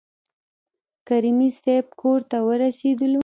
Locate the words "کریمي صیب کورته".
1.07-2.37